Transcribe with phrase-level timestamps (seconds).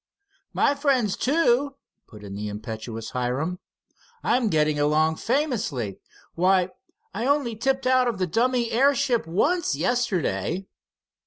[0.51, 1.75] "My friends, too,"
[2.07, 3.59] put in the impetuous Hiram.
[4.23, 5.99] "I'm getting along famously.
[6.33, 6.69] Why,
[7.13, 10.65] I only tipped out of the dummy airship once yesterday."